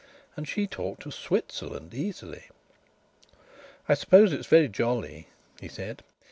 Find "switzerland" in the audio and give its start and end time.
1.13-1.93